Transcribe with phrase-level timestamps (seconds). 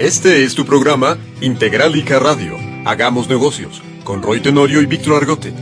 [0.00, 2.56] Este es tu programa Integralica Radio.
[2.86, 5.52] Hagamos negocios con Roy Tenorio y Víctor Argote.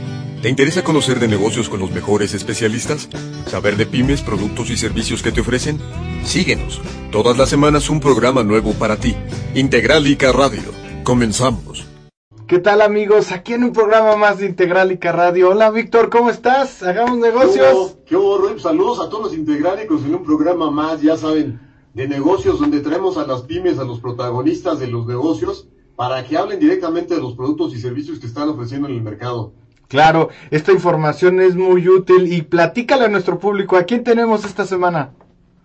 [0.41, 3.09] ¿Te interesa conocer de negocios con los mejores especialistas?
[3.47, 5.77] ¿Saber de pymes, productos y servicios que te ofrecen?
[6.23, 6.81] Síguenos.
[7.11, 9.13] Todas las semanas un programa nuevo para ti.
[9.55, 10.71] Integralica Radio.
[11.03, 11.85] Comenzamos.
[12.47, 13.33] ¿Qué tal amigos?
[13.33, 15.49] Aquí en un programa más de Integralica Radio.
[15.49, 16.81] Hola Víctor, ¿cómo estás?
[16.81, 17.97] Hagamos negocios.
[18.05, 18.57] ¿Qué hubo, Roy?
[18.57, 21.59] Saludos a todos los Integralicos en un programa más, ya saben,
[21.99, 25.67] de negocios donde traemos a las pymes, a los protagonistas de los negocios,
[25.97, 29.51] para que hablen directamente de los productos y servicios que están ofreciendo en el mercado.
[29.89, 33.75] Claro, esta información es muy útil y platícala a nuestro público.
[33.75, 35.11] ¿A quién tenemos esta semana?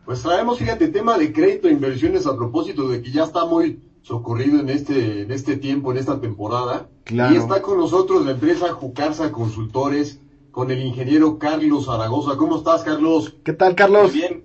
[0.07, 3.79] Pues traemos, fíjate, tema de crédito e inversiones a propósito de que ya está muy
[4.03, 6.89] socorrido en este, en este tiempo, en esta temporada.
[7.05, 7.33] Claro.
[7.33, 10.19] Y está con nosotros la empresa Jucarsa Consultores,
[10.51, 12.37] con el ingeniero Carlos Zaragoza.
[12.37, 13.37] ¿Cómo estás, Carlos?
[13.45, 14.11] ¿Qué tal, Carlos?
[14.11, 14.44] Muy bien.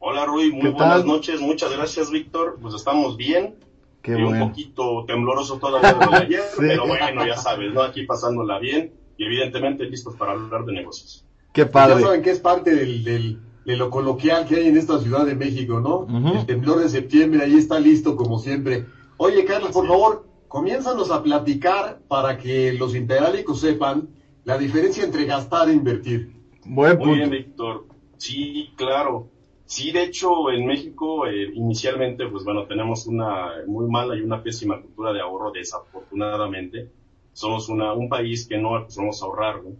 [0.00, 0.50] Hola, Rui.
[0.50, 1.06] Muy ¿Qué buenas tal?
[1.06, 1.40] noches.
[1.40, 2.58] Muchas gracias, Víctor.
[2.60, 3.56] Pues estamos bien.
[4.02, 4.44] Qué y bueno.
[4.44, 6.56] un poquito tembloroso todavía de ayer, Sí.
[6.60, 7.82] pero bueno, ya sabes, ¿no?
[7.82, 11.26] Aquí pasándola bien y evidentemente listos para hablar de negocios.
[11.52, 12.04] Qué Pues Ya padre.
[12.04, 15.34] saben que es parte del, del- de lo coloquial que hay en esta Ciudad de
[15.34, 16.06] México, ¿no?
[16.34, 18.86] El temblor de septiembre, ahí está listo como siempre.
[19.18, 24.08] Oye, Carlos, por favor, comiénzanos a platicar para que los integralicos sepan
[24.44, 26.32] la diferencia entre gastar e invertir.
[26.64, 27.30] Buen Muy bien.
[27.30, 27.84] Víctor.
[28.16, 29.28] Sí, claro.
[29.70, 34.42] Sí, de hecho, en México, eh, inicialmente, pues bueno, tenemos una muy mala y una
[34.42, 36.90] pésima cultura de ahorro, desafortunadamente.
[37.32, 39.70] Somos una, un país que no somos ahorrar, ¿no?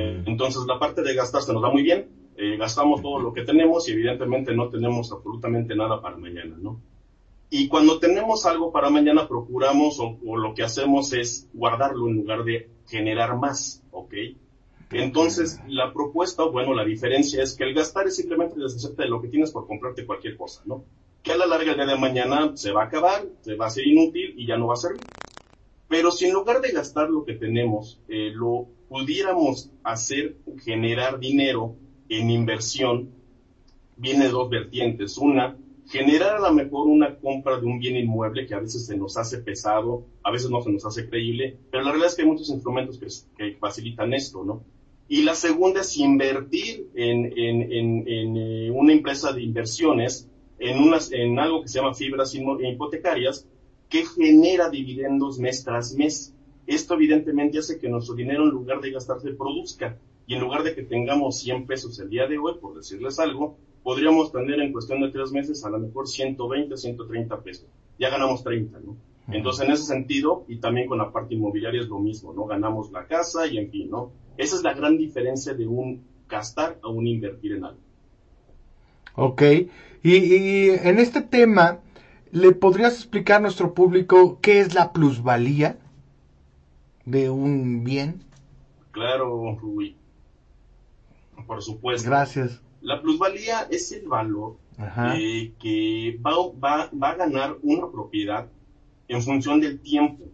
[0.00, 2.08] Eh, entonces, la parte de gastar se nos da muy bien.
[2.38, 6.80] Eh, gastamos todo lo que tenemos y evidentemente no tenemos absolutamente nada para mañana, ¿no?
[7.50, 12.14] Y cuando tenemos algo para mañana, procuramos o, o lo que hacemos es guardarlo en
[12.14, 14.14] lugar de generar más, ¿ok?
[14.90, 19.20] Entonces, la propuesta, bueno, la diferencia es que el gastar es simplemente deshacerte de lo
[19.20, 20.84] que tienes por comprarte cualquier cosa, ¿no?
[21.22, 23.70] Que a la larga el día de mañana se va a acabar, se va a
[23.70, 25.02] ser inútil y ya no va a servir.
[25.88, 31.76] Pero si en lugar de gastar lo que tenemos, eh, lo pudiéramos hacer generar dinero
[32.08, 33.10] en inversión,
[33.96, 35.18] viene dos vertientes.
[35.18, 35.56] Una,
[35.88, 39.16] generar a lo mejor una compra de un bien inmueble que a veces se nos
[39.16, 42.28] hace pesado, a veces no se nos hace creíble, pero la realidad es que hay
[42.28, 44.64] muchos instrumentos que, que facilitan esto, ¿no?
[45.08, 50.28] Y la segunda es invertir en, en, en, en, eh, una empresa de inversiones,
[50.58, 53.46] en, unas, en algo que se llama fibras inmo- hipotecarias,
[53.88, 56.34] que genera dividendos mes tras mes.
[56.66, 59.96] Esto evidentemente hace que nuestro dinero en lugar de gastarse produzca.
[60.26, 63.56] Y en lugar de que tengamos 100 pesos el día de hoy, por decirles algo,
[63.84, 67.68] podríamos tener en cuestión de tres meses a lo mejor 120, 130 pesos.
[67.96, 68.96] Ya ganamos 30, ¿no?
[69.28, 72.46] Entonces, en ese sentido, y también con la parte inmobiliaria es lo mismo, ¿no?
[72.46, 74.10] Ganamos la casa y en fin, ¿no?
[74.38, 77.80] Esa es la gran diferencia de un gastar a un invertir en algo.
[79.14, 79.42] Ok.
[80.02, 81.80] Y, y en este tema,
[82.30, 85.78] ¿le podrías explicar a nuestro público qué es la plusvalía
[87.04, 88.22] de un bien?
[88.92, 89.96] Claro, Rui.
[91.46, 92.08] Por supuesto.
[92.08, 92.60] Gracias.
[92.80, 94.56] La plusvalía es el valor
[95.18, 96.32] eh, que va,
[96.62, 98.48] va, va a ganar una propiedad
[99.08, 100.24] en función del tiempo.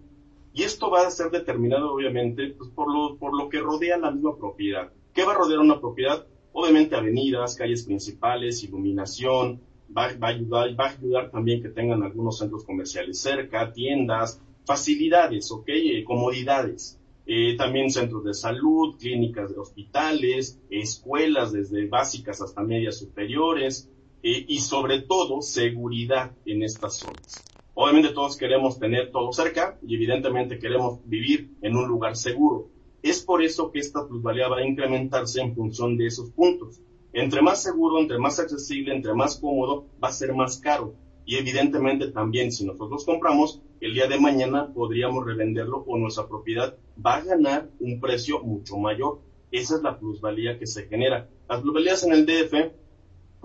[0.55, 4.11] Y esto va a ser determinado, obviamente, pues, por, lo, por lo que rodea la
[4.11, 4.93] misma propiedad.
[5.15, 6.27] ¿Qué va a rodear una propiedad?
[6.53, 9.61] Obviamente avenidas, calles principales, iluminación,
[9.97, 14.41] va, va a ayudar, va a ayudar también que tengan algunos centros comerciales cerca, tiendas,
[14.65, 15.69] facilidades, ¿ok?
[15.69, 16.99] Eh, comodidades.
[17.25, 23.89] Eh, también centros de salud, clínicas de hospitales, escuelas desde básicas hasta medias superiores,
[24.23, 27.45] eh, y sobre todo seguridad en estas zonas.
[27.75, 32.69] Obviamente todos queremos tener todo cerca y evidentemente queremos vivir en un lugar seguro.
[33.03, 36.81] Es por eso que esta plusvalía va a incrementarse en función de esos puntos.
[37.15, 40.95] Entre más seguro, entre más accesible, entre más cómodo, va a ser más caro.
[41.25, 46.77] Y evidentemente también si nosotros compramos, el día de mañana podríamos revenderlo o nuestra propiedad
[47.05, 49.21] va a ganar un precio mucho mayor.
[49.51, 51.29] Esa es la plusvalía que se genera.
[51.49, 52.55] Las plusvalías en el DF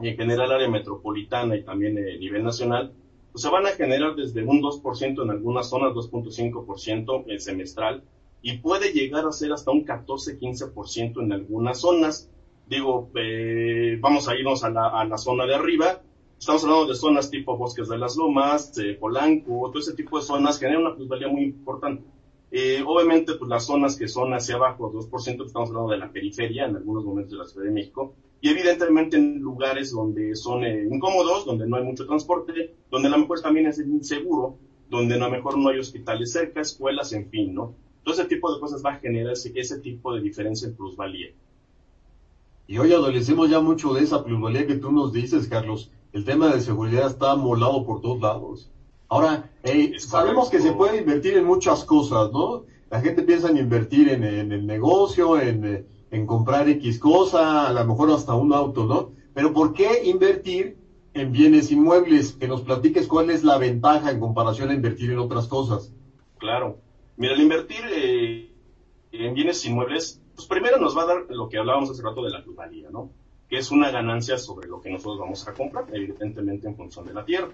[0.02, 2.94] y en general área metropolitana y también a nivel nacional,
[3.32, 8.04] pues se van a generar desde un 2% en algunas zonas, 2.5% en semestral,
[8.42, 12.30] y puede llegar a ser hasta un 14-15% en algunas zonas.
[12.68, 16.02] Digo, eh, vamos a irnos a la, zona de arriba,
[16.38, 20.26] estamos hablando de zonas tipo Bosques de las Lomas, eh, Polanco, todo ese tipo de
[20.26, 22.04] zonas generan una plusvalía muy importante.
[22.52, 26.66] Eh, obviamente, pues las zonas que son hacia abajo, 2%, estamos hablando de la periferia
[26.66, 30.88] en algunos momentos de la Ciudad de México, y evidentemente en lugares donde son eh,
[30.90, 34.58] incómodos, donde no hay mucho transporte, donde a lo mejor también es inseguro,
[34.90, 37.74] donde a lo mejor no hay hospitales cerca, escuelas, en fin, ¿no?
[38.04, 41.30] Todo ese tipo de cosas va a generar ese, ese tipo de diferencia en plusvalía.
[42.68, 45.92] Y hoy adolecemos ya mucho de esa plusvalía que tú nos dices, Carlos.
[46.14, 48.70] El tema de seguridad está molado por todos lados.
[49.10, 52.66] Ahora, eh, sabemos que se puede invertir en muchas cosas, ¿no?
[52.90, 57.86] La gente piensa en invertir en, el negocio, en, en, comprar X cosa, a lo
[57.86, 59.12] mejor hasta un auto, ¿no?
[59.34, 60.78] Pero ¿por qué invertir
[61.14, 62.34] en bienes inmuebles?
[62.34, 65.94] Que nos platiques cuál es la ventaja en comparación a invertir en otras cosas.
[66.38, 66.80] Claro.
[67.18, 68.52] Mira, el invertir eh,
[69.12, 72.32] en bienes inmuebles, pues primero nos va a dar lo que hablábamos hace rato de
[72.32, 73.12] la plusvalía, ¿no?
[73.50, 77.14] Que es una ganancia sobre lo que nosotros vamos a comprar, evidentemente en función de
[77.14, 77.50] la tierra.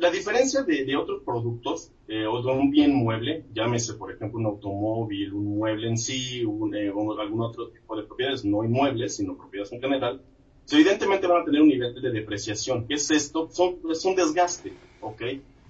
[0.00, 4.46] La diferencia de, otros productos eh, o de un bien mueble, llámese por ejemplo un
[4.46, 9.72] automóvil, un mueble en sí, eh, algún otro tipo de propiedades, no inmuebles, sino propiedades
[9.74, 10.22] en general,
[10.70, 12.86] evidentemente van a tener un nivel de depreciación.
[12.86, 13.50] ¿Qué es esto?
[13.90, 15.22] es un desgaste, ¿ok?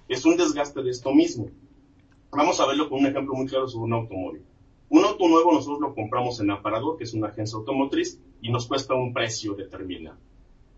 [0.07, 1.49] Es un desgaste de esto mismo.
[2.31, 4.43] Vamos a verlo con un ejemplo muy claro sobre un automóvil.
[4.87, 8.65] Un auto nuevo nosotros lo compramos en Aparador, que es una agencia automotriz, y nos
[8.65, 10.15] cuesta un precio determinado.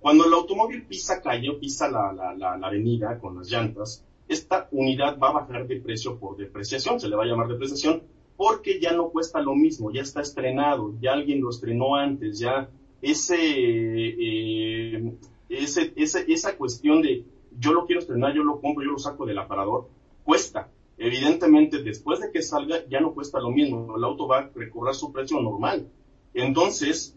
[0.03, 5.31] Cuando el automóvil pisa calle pisa la, avenida con las llantas, esta unidad va a
[5.31, 8.03] bajar de precio por depreciación, se le va a llamar depreciación,
[8.35, 12.69] porque ya no cuesta lo mismo, ya está estrenado, ya alguien lo estrenó antes, ya
[13.01, 15.13] ese, eh,
[15.47, 17.23] ese, esa cuestión de
[17.57, 19.88] yo lo quiero estrenar, yo lo compro, yo lo saco del aparador,
[20.25, 20.69] cuesta.
[20.97, 24.95] Evidentemente, después de que salga, ya no cuesta lo mismo, el auto va a recobrar
[24.95, 25.88] su precio normal.
[26.33, 27.15] Entonces,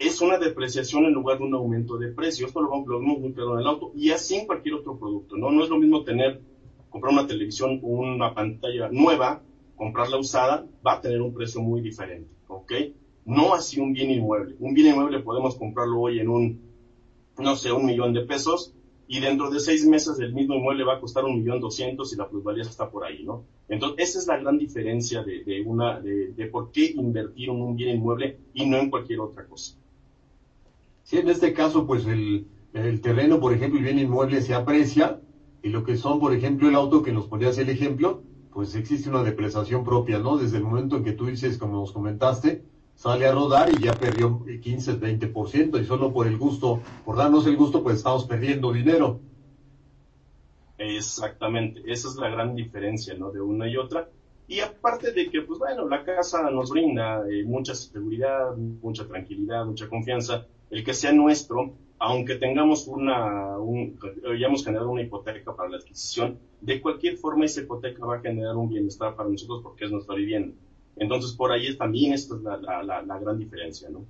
[0.00, 2.46] es una depreciación en lugar de un aumento de precio.
[2.46, 5.50] Esto lo, vemos muy claro en el auto y así en cualquier otro producto, ¿no?
[5.50, 6.40] No es lo mismo tener,
[6.88, 9.42] comprar una televisión, una pantalla nueva,
[9.76, 12.72] comprarla usada, va a tener un precio muy diferente, ¿ok?
[13.26, 14.56] No así un bien inmueble.
[14.58, 16.62] Un bien inmueble podemos comprarlo hoy en un,
[17.38, 18.74] no sé, un millón de pesos
[19.06, 22.16] y dentro de seis meses el mismo inmueble va a costar un millón doscientos y
[22.16, 23.44] la plusvalía está por ahí, ¿no?
[23.68, 27.60] Entonces, esa es la gran diferencia de, de una, de, de por qué invertir en
[27.60, 29.79] un bien inmueble y no en cualquier otra cosa.
[31.10, 32.46] Sí, en este caso, pues el,
[33.02, 35.18] terreno, por ejemplo, el bien inmueble se aprecia
[35.60, 38.22] y lo que son, por ejemplo, el auto que nos ponías el ejemplo,
[38.52, 40.36] pues existe una depreciación propia, ¿no?
[40.38, 42.62] Desde el momento en que tú dices, como nos comentaste,
[42.94, 47.44] sale a rodar y ya perdió 15, 20% y solo por el gusto, por darnos
[47.48, 49.18] el gusto, pues estamos perdiendo dinero.
[50.78, 53.32] Exactamente, esa es la gran diferencia, ¿no?
[53.32, 54.06] De una y otra.
[54.46, 59.66] Y aparte de que, pues bueno, la casa nos brinda eh, mucha seguridad, mucha tranquilidad,
[59.66, 63.98] mucha confianza, el que sea nuestro, aunque tengamos una, un,
[64.32, 68.56] hayamos generado una hipoteca para la adquisición, de cualquier forma esa hipoteca va a generar
[68.56, 70.54] un bienestar para nosotros porque es nuestra vivienda.
[70.96, 74.04] Entonces, por ahí también esta es la, la, gran diferencia, ¿no?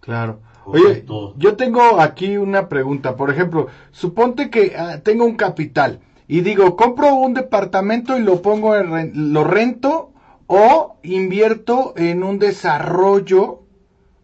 [0.00, 0.40] Claro.
[0.64, 1.04] Oye,
[1.36, 3.16] yo tengo aquí una pregunta.
[3.16, 8.42] Por ejemplo, suponte que ah, tengo un capital y digo, compro un departamento y lo
[8.42, 10.12] pongo, en, lo rento
[10.46, 13.61] o invierto en un desarrollo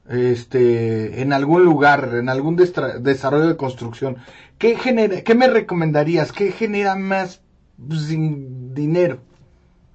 [0.09, 4.17] este, en algún lugar, en algún desarrollo de construcción,
[4.59, 6.33] ¿qué, genera, ¿qué me recomendarías?
[6.33, 7.43] ¿Qué genera más
[7.77, 9.21] pues, dinero?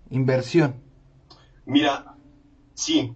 [0.09, 0.75] Inversión.
[1.65, 2.15] Mira,
[2.73, 3.11] sí.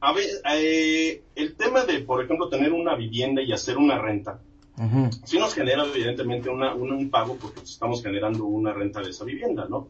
[0.00, 4.40] A ver, eh, el tema de, por ejemplo, tener una vivienda y hacer una renta,
[5.24, 9.66] sí nos genera evidentemente una, un pago porque estamos generando una renta de esa vivienda,
[9.68, 9.88] ¿no?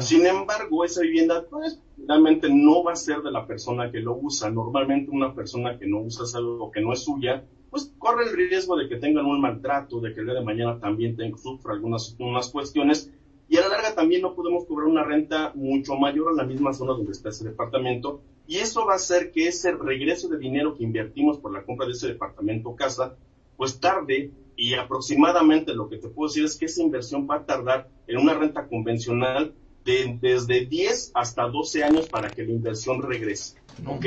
[0.00, 4.14] Sin embargo, esa vivienda, pues, realmente no va a ser de la persona que lo
[4.16, 4.50] usa.
[4.50, 8.76] Normalmente una persona que no usa algo que no es suya, pues corre el riesgo
[8.76, 12.14] de que tengan un maltrato, de que el día de mañana también tenga, sufra algunas
[12.18, 13.10] unas cuestiones.
[13.48, 16.72] Y a la larga también no podemos cobrar una renta mucho mayor a la misma
[16.74, 18.20] zona donde está ese departamento.
[18.46, 21.86] Y eso va a hacer que ese regreso de dinero que invertimos por la compra
[21.86, 23.16] de ese departamento o casa,
[23.56, 27.46] pues tarde y aproximadamente lo que te puedo decir es que esa inversión va a
[27.46, 33.02] tardar en una renta convencional de, desde 10 hasta 12 años para que la inversión
[33.02, 33.56] regrese.
[33.86, 34.06] ¿Ok?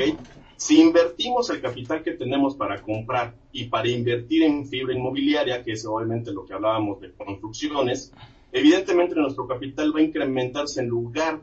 [0.56, 5.72] Si invertimos el capital que tenemos para comprar y para invertir en fibra inmobiliaria, que
[5.72, 8.12] es obviamente lo que hablábamos de construcciones,
[8.52, 11.42] evidentemente nuestro capital va a incrementarse en lugar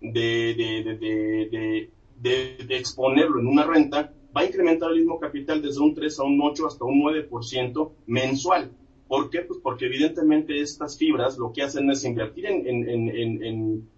[0.00, 5.94] de, de, de, exponerlo en una renta, va a incrementar el mismo capital desde un
[5.94, 8.70] 3 a un 8 hasta un 9% mensual.
[9.08, 9.40] ¿Por qué?
[9.40, 13.88] Pues porque evidentemente estas fibras lo que hacen es invertir en,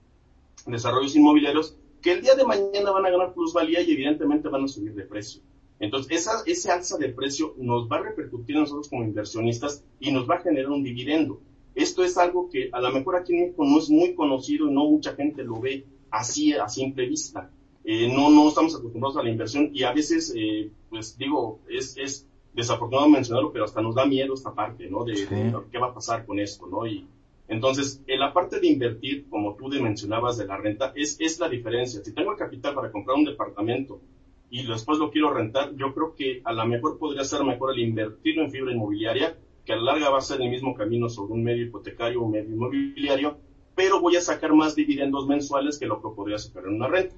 [0.67, 4.69] desarrollos inmobiliarios que el día de mañana van a ganar plusvalía y evidentemente van a
[4.69, 5.43] subir de precio.
[5.79, 10.11] Entonces, esa, ese alza de precio nos va a repercutir a nosotros como inversionistas y
[10.11, 11.41] nos va a generar un dividendo.
[11.75, 14.73] Esto es algo que a lo mejor aquí en México no es muy conocido y
[14.73, 17.51] no mucha gente lo ve así a simple vista.
[17.85, 21.97] Eh, no, no estamos acostumbrados a la inversión y a veces, eh, pues digo, es,
[21.99, 22.26] es
[22.57, 25.05] desafortunado mencionarlo, pero hasta nos da miedo esta parte, ¿no?
[25.05, 25.15] De,
[25.71, 26.87] qué va a pasar con esto, ¿no?
[26.87, 27.07] Y
[27.49, 31.49] entonces, en la parte de invertir, como tú mencionabas de la renta, es, es la
[31.49, 32.03] diferencia.
[32.03, 34.01] Si tengo el capital para comprar un departamento
[34.51, 37.81] y después lo quiero rentar, yo creo que a lo mejor podría ser mejor el
[37.81, 41.35] invertirlo en fibra inmobiliaria que a la larga va a ser el mismo camino sobre
[41.35, 43.37] un medio hipotecario o medio inmobiliario,
[43.75, 47.15] pero voy a sacar más dividendos mensuales que lo que podría sacar en una renta.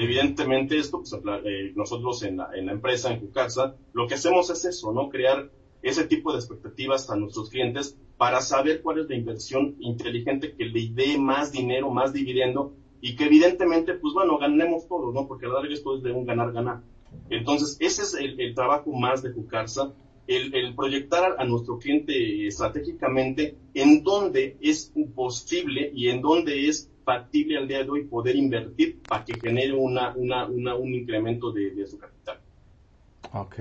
[0.00, 1.12] Evidentemente esto, pues,
[1.44, 5.10] eh, nosotros en la, empresa, en Cucaxa, lo que hacemos es eso, ¿no?
[5.10, 5.50] Crear
[5.82, 10.64] ese tipo de expectativas a nuestros clientes para saber cuál es la inversión inteligente que
[10.64, 15.28] le dé más dinero, más dividendo y que evidentemente, pues bueno, ganemos todos, ¿no?
[15.28, 16.82] Porque la larga esto es de un ganar-ganar.
[17.28, 19.92] Entonces, ese es el, trabajo más de Cucarza,
[20.26, 26.89] el, el, proyectar a, nuestro cliente estratégicamente en dónde es posible y en dónde es
[27.10, 31.50] factible al día de hoy poder invertir para que genere una, una, una un incremento
[31.50, 32.38] de, de, su capital.
[33.32, 33.56] Ok.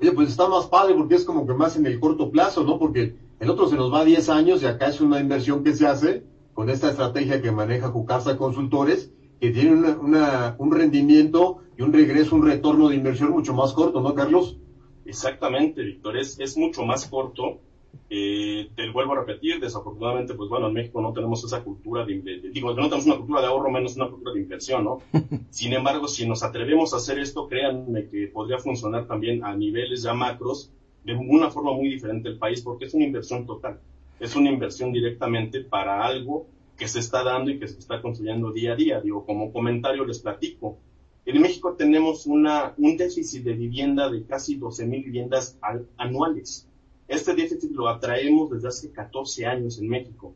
[0.00, 2.78] Oye, pues está más padre porque es como que más en el corto plazo, ¿no?
[2.78, 5.74] Porque el otro se nos va a 10 años y acá es una inversión que
[5.74, 6.24] se hace
[6.54, 12.34] con esta estrategia que maneja Jucasa Consultores, que tiene una, un rendimiento y un regreso,
[12.34, 14.56] un retorno de inversión mucho más corto, ¿no, Carlos?
[15.04, 17.60] Exactamente, Víctor, es, es mucho más corto.
[18.08, 22.50] Eh, te vuelvo a repetir, desafortunadamente, pues bueno, en México no tenemos esa cultura de,
[22.52, 25.00] digo, no tenemos una cultura de ahorro, menos una cultura de inversión, ¿no?
[25.50, 30.02] Sin embargo, si nos atrevemos a hacer esto, créanme que podría funcionar también a niveles
[30.02, 30.70] ya macros
[31.04, 33.80] de una forma muy diferente el país, porque es una inversión total.
[34.18, 38.52] Es una inversión directamente para algo que se está dando y que se está construyendo
[38.52, 39.00] día a día.
[39.00, 40.78] Digo, como comentario les platico.
[41.24, 45.58] En México tenemos una, un déficit de vivienda de casi 12 mil viviendas
[45.96, 46.65] anuales.
[47.08, 50.34] Este déficit lo atraemos desde hace 14 años en México.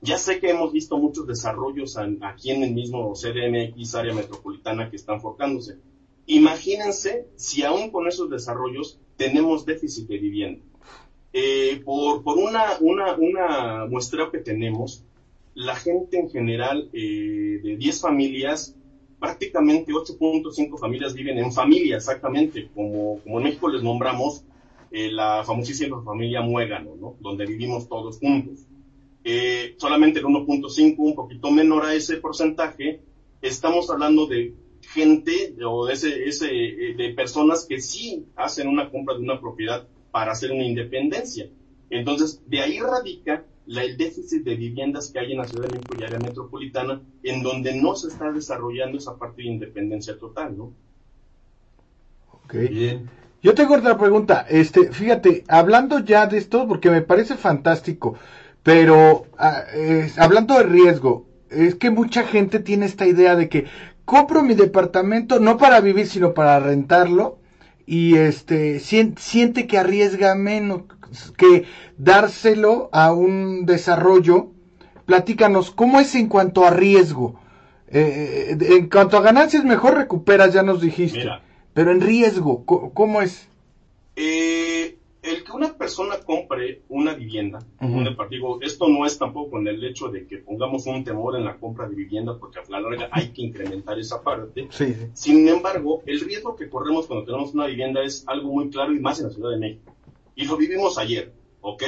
[0.00, 4.96] Ya sé que hemos visto muchos desarrollos aquí en el mismo CDMX, área metropolitana, que
[4.96, 5.78] están forjándose.
[6.26, 10.64] Imagínense si aún con esos desarrollos tenemos déficit de vivienda.
[11.32, 15.04] Eh, por, por una, una, una muestra que tenemos,
[15.54, 18.76] la gente en general eh, de 10 familias,
[19.18, 24.44] prácticamente 8.5 familias viven en familia, exactamente, como, como en México les nombramos
[24.96, 27.16] eh, la famosísima familia Muégano, ¿no?
[27.18, 28.60] donde vivimos todos juntos.
[29.24, 33.00] Eh, solamente el 1.5, un poquito menor a ese porcentaje,
[33.42, 39.16] estamos hablando de gente o de, ese, ese, de personas que sí hacen una compra
[39.16, 41.50] de una propiedad para hacer una independencia.
[41.90, 45.72] Entonces, de ahí radica la, el déficit de viviendas que hay en la Ciudad de
[45.72, 50.56] México y área metropolitana, en donde no se está desarrollando esa parte de independencia total,
[50.56, 50.72] ¿no?
[52.44, 52.54] Ok.
[52.70, 53.23] Bien.
[53.44, 54.46] Yo tengo otra pregunta.
[54.48, 58.14] Este, fíjate, hablando ya de esto, porque me parece fantástico,
[58.62, 59.64] pero ah,
[60.16, 63.66] hablando de riesgo, es que mucha gente tiene esta idea de que
[64.06, 67.38] compro mi departamento no para vivir, sino para rentarlo
[67.84, 70.84] y este siente que arriesga menos
[71.36, 71.66] que
[71.98, 74.52] dárselo a un desarrollo.
[75.04, 77.38] Platícanos, ¿cómo es en cuanto a riesgo?
[77.88, 81.28] Eh, eh, en cuanto a ganancias, mejor recuperas, ya nos dijiste.
[81.74, 83.48] Pero en riesgo, ¿cómo, es?
[84.16, 87.58] Eh, el que una persona compre una vivienda,
[88.30, 91.56] digo, esto no es tampoco con el hecho de que pongamos un temor en la
[91.56, 94.68] compra de vivienda, porque a la larga hay que incrementar esa parte.
[95.14, 99.00] Sin embargo, el riesgo que corremos cuando tenemos una vivienda es algo muy claro y
[99.00, 99.92] más en la Ciudad de México.
[100.36, 101.82] Y lo vivimos ayer, ¿ok?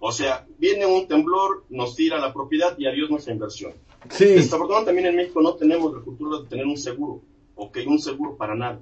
[0.00, 3.72] O sea, viene un temblor, nos tira la propiedad y adiós nuestra inversión.
[4.10, 4.24] Sí.
[4.24, 7.22] Desafortunadamente también en México no tenemos la cultura de tener un seguro,
[7.54, 7.78] ¿ok?
[7.86, 8.80] Un seguro para nada.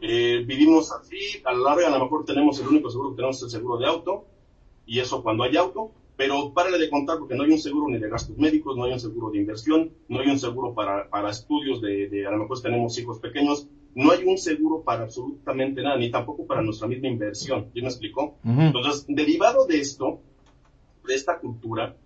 [0.00, 3.42] Eh, vivimos así, a la larga a lo mejor tenemos el único seguro que tenemos
[3.42, 4.24] el seguro de auto,
[4.86, 7.98] y eso cuando hay auto, pero párale de contar porque no hay un seguro ni
[7.98, 11.30] de gastos médicos, no hay un seguro de inversión, no hay un seguro para, para
[11.30, 15.82] estudios de, de, a lo mejor tenemos hijos pequeños, no hay un seguro para absolutamente
[15.82, 18.34] nada, ni tampoco para nuestra misma inversión, ¿quién me explicó?
[18.44, 20.20] Entonces, derivado de esto,
[21.06, 21.96] de esta cultura,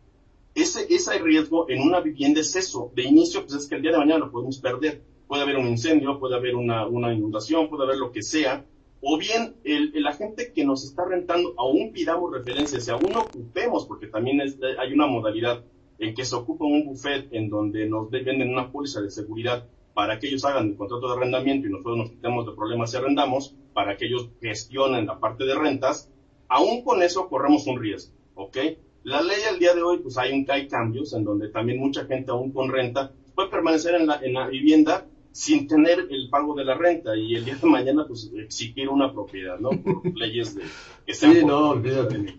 [0.54, 3.92] ese, ese riesgo en una vivienda es eso, de inicio, pues es que el día
[3.92, 7.84] de mañana lo podemos perder puede haber un incendio, puede haber una, una inundación, puede
[7.84, 8.64] haber lo que sea,
[9.00, 13.86] o bien el, el, agente que nos está rentando, aún pidamos referencias y aún ocupemos,
[13.86, 15.62] porque también hay una modalidad
[15.98, 20.18] en que se ocupa un buffet en donde nos venden una póliza de seguridad para
[20.18, 23.54] que ellos hagan el contrato de arrendamiento y nosotros nos quitemos de problemas y arrendamos,
[23.72, 26.10] para que ellos gestionen la parte de rentas,
[26.48, 28.56] aún con eso corremos un riesgo, ¿ok?
[29.04, 32.06] La ley al día de hoy, pues hay, un, hay cambios en donde también mucha
[32.06, 36.54] gente aún con renta puede permanecer en la, en la vivienda sin tener el pago
[36.54, 39.70] de la renta y el día de mañana pues exigir una propiedad, ¿no?
[39.70, 40.62] Por leyes de
[41.04, 42.38] que sean sí, no, olvídate.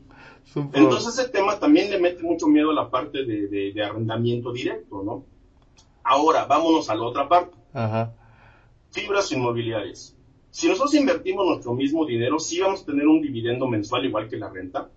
[0.56, 5.04] Entonces ese tema también le mete mucho miedo a la parte de, de, arrendamiento directo,
[5.04, 5.25] ¿no?
[6.06, 7.58] Ahora, vámonos a la otra parte.
[7.74, 8.14] Ajá.
[8.92, 10.16] Fibras inmobiliarias.
[10.50, 14.38] Si nosotros invertimos nuestro mismo dinero, sí vamos a tener un dividendo mensual igual que
[14.38, 14.90] la renta.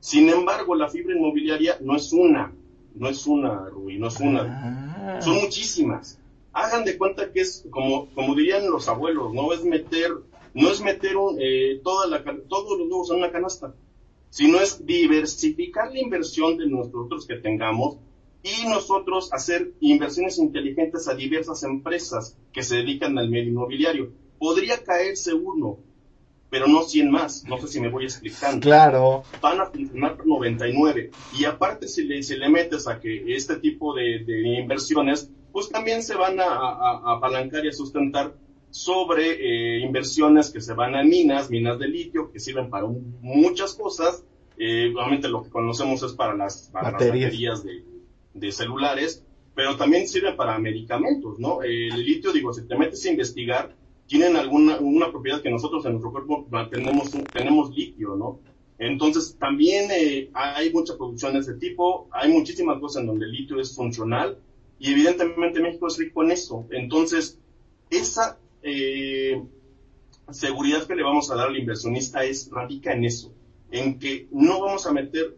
[0.00, 2.52] Sin embargo, la fibra inmobiliaria no es una,
[2.96, 5.18] no es una, Rui, no es una.
[5.18, 5.22] Ah.
[5.22, 6.18] Son muchísimas
[6.54, 10.10] hagan de cuenta que es como, como dirían los abuelos, no es meter,
[10.54, 13.74] no es meter un, eh, toda la, todos los huevos en una canasta,
[14.30, 17.98] sino es diversificar la inversión de nosotros que tengamos
[18.44, 24.12] y nosotros hacer inversiones inteligentes a diversas empresas que se dedican al medio inmobiliario.
[24.38, 25.78] Podría caerse uno,
[26.50, 27.44] pero no 100 más.
[27.48, 28.60] No sé si me voy explicando.
[28.60, 29.24] Claro.
[29.40, 31.10] Van a funcionar 99.
[31.38, 34.24] Y aparte, si le, si le metes a que este tipo de,
[34.60, 38.34] inversiones, pues también se van a, apalancar y a sustentar
[38.70, 43.74] sobre eh, inversiones que se van a minas, minas de litio, que sirven para muchas
[43.74, 44.24] cosas.
[44.58, 47.14] Eh, obviamente lo que conocemos es para las, para baterías.
[47.14, 47.84] las baterías de,
[48.34, 51.62] de celulares, pero también sirve para medicamentos, ¿no?
[51.62, 53.76] El litio, digo, si te metes a investigar,
[54.08, 58.40] tienen alguna una propiedad que nosotros en nuestro cuerpo tenemos, tenemos litio, ¿no?
[58.76, 63.30] Entonces, también eh, hay mucha producción de ese tipo, hay muchísimas cosas en donde el
[63.30, 64.36] litio es funcional
[64.84, 66.66] y evidentemente México es rico en eso.
[66.70, 67.38] Entonces,
[67.90, 69.42] esa eh,
[70.30, 73.32] seguridad que le vamos a dar al inversionista es radica en eso,
[73.70, 75.36] en que no vamos a meter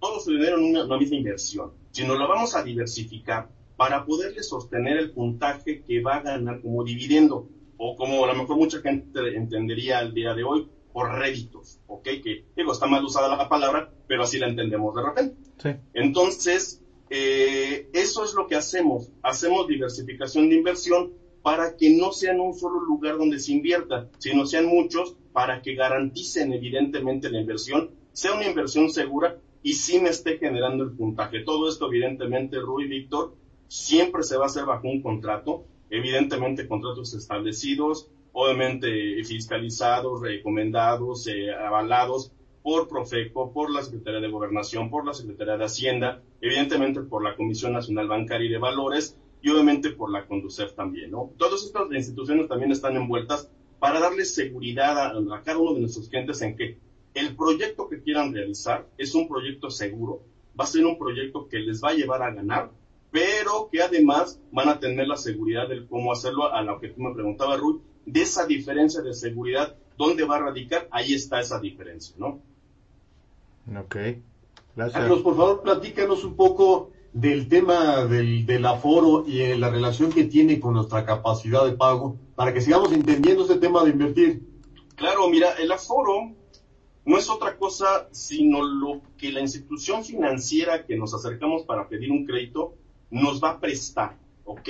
[0.00, 4.98] todo su dinero en una misma inversión sino lo vamos a diversificar para poderle sostener
[4.98, 9.20] el puntaje que va a ganar como dividendo, o como a lo mejor mucha gente
[9.34, 12.02] entendería al día de hoy, por réditos, ¿ok?
[12.22, 15.36] Que, digo, está mal usada la palabra, pero así la entendemos de repente.
[15.62, 15.70] Sí.
[15.94, 19.10] Entonces, eh, eso es lo que hacemos.
[19.22, 21.12] Hacemos diversificación de inversión
[21.42, 25.60] para que no sea en un solo lugar donde se invierta, sino sean muchos para
[25.60, 30.92] que garanticen evidentemente la inversión, sea una inversión segura y sí me esté generando el
[30.92, 31.40] puntaje.
[31.40, 33.34] Todo esto, evidentemente, Rui Víctor,
[33.68, 38.88] siempre se va a hacer bajo un contrato, evidentemente contratos establecidos, obviamente
[39.24, 45.64] fiscalizados, recomendados, eh, avalados por Profeco, por la Secretaría de Gobernación, por la Secretaría de
[45.64, 50.74] Hacienda, evidentemente por la Comisión Nacional Bancaria y de Valores y obviamente por la Conducef
[50.74, 51.32] también, ¿no?
[51.38, 56.42] Todas estas instituciones también están envueltas para darle seguridad a, cada uno de nuestros clientes
[56.42, 56.78] en que
[57.14, 60.22] el proyecto que quieran realizar es un proyecto seguro,
[60.58, 62.70] va a ser un proyecto que les va a llevar a ganar,
[63.10, 67.00] pero que además van a tener la seguridad de cómo hacerlo, a lo que tú
[67.00, 70.86] me preguntabas, Ruth, de esa diferencia de seguridad, ¿dónde va a radicar?
[70.90, 72.42] Ahí está esa diferencia, ¿no?
[73.78, 73.96] Ok,
[74.74, 75.00] gracias.
[75.00, 80.24] Carlos, por favor, platícanos un poco del tema del, del aforo y la relación que
[80.24, 84.42] tiene con nuestra capacidad de pago, para que sigamos entendiendo este tema de invertir.
[84.96, 86.32] Claro, mira, el aforo
[87.04, 92.10] no es otra cosa sino lo que la institución financiera que nos acercamos para pedir
[92.10, 92.74] un crédito
[93.10, 94.68] nos va a prestar, ¿ok?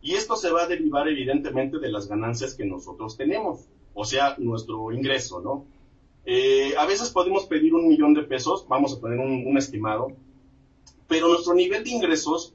[0.00, 4.36] Y esto se va a derivar evidentemente de las ganancias que nosotros tenemos, o sea,
[4.38, 5.66] nuestro ingreso, ¿no?
[6.26, 10.08] Eh, a veces podemos pedir un millón de pesos, vamos a poner un, un estimado,
[11.06, 12.52] pero nuestro nivel de ingresos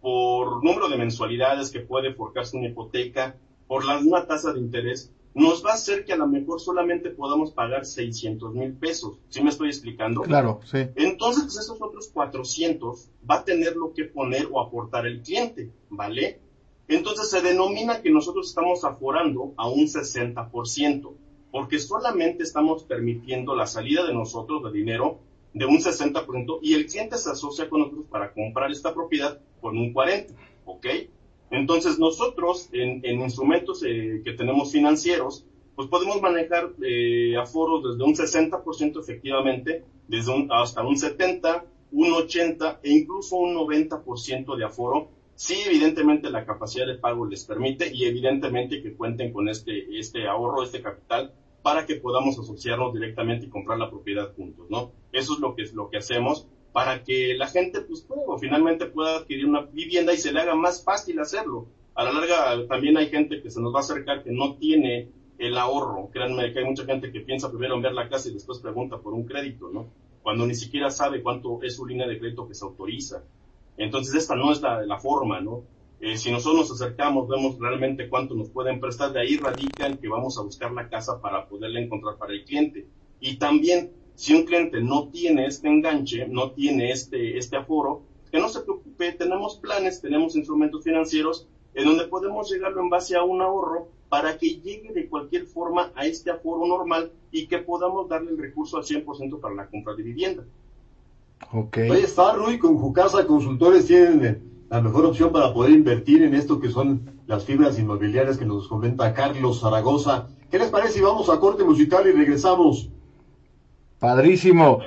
[0.00, 5.12] por número de mensualidades que puede forjarse una hipoteca, por la misma tasa de interés,
[5.34, 9.18] nos va a hacer que a lo mejor solamente podamos pagar 600 mil pesos.
[9.28, 10.22] ¿Sí me estoy explicando?
[10.22, 10.78] Claro, sí.
[10.96, 15.70] Entonces, pues, esos otros 400 va a tener lo que poner o aportar el cliente,
[15.88, 16.40] ¿vale?
[16.88, 21.12] Entonces se denomina que nosotros estamos aforando a un 60%,
[21.50, 25.20] porque solamente estamos permitiendo la salida de nosotros de dinero
[25.52, 29.76] de un 60% y el cliente se asocia con nosotros para comprar esta propiedad con
[29.76, 30.34] un 40%,
[30.64, 30.86] ¿ok?
[31.50, 38.14] Entonces nosotros en, instrumentos eh, que tenemos financieros, pues podemos manejar eh, aforos desde un
[38.14, 45.08] 60% efectivamente, desde un, hasta un 70, un 80 e incluso un 90% de aforo.
[45.40, 50.28] Sí, evidentemente la capacidad de pago les permite y evidentemente que cuenten con este, este
[50.28, 54.92] ahorro, este capital para que podamos asociarnos directamente y comprar la propiedad juntos, ¿no?
[55.12, 58.84] Eso es lo que, es lo que hacemos para que la gente pues pueda, finalmente
[58.84, 61.68] pueda adquirir una vivienda y se le haga más fácil hacerlo.
[61.94, 65.08] A la larga también hay gente que se nos va a acercar que no tiene
[65.38, 66.10] el ahorro.
[66.12, 68.98] Créanme que hay mucha gente que piensa primero en ver la casa y después pregunta
[68.98, 69.88] por un crédito, ¿no?
[70.22, 73.24] Cuando ni siquiera sabe cuánto es su línea de crédito que se autoriza.
[73.80, 75.64] Entonces esta no es la, la forma, ¿no?
[76.00, 79.98] Eh, si nosotros nos acercamos, vemos realmente cuánto nos pueden prestar, de ahí radica el
[79.98, 82.86] que vamos a buscar la casa para poderla encontrar para el cliente.
[83.20, 88.38] Y también si un cliente no tiene este enganche, no tiene este, este aforo, que
[88.38, 93.22] no se preocupe, tenemos planes, tenemos instrumentos financieros en donde podemos llegarlo en base a
[93.22, 98.10] un ahorro para que llegue de cualquier forma a este aforo normal y que podamos
[98.10, 100.44] darle el recurso al 100% para la compra de vivienda.
[101.52, 101.78] Ok.
[101.78, 106.60] Ahí está, Rui, con Jucasa Consultores tienen la mejor opción para poder invertir en esto
[106.60, 110.28] que son las fibras inmobiliarias que nos comenta Carlos Zaragoza.
[110.50, 112.90] ¿Qué les parece si vamos a corte musical y regresamos?
[113.98, 114.80] Padrísimo.